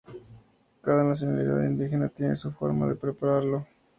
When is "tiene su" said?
2.09-2.51